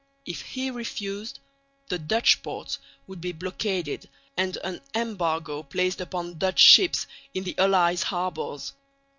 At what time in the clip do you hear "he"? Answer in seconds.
0.41-0.71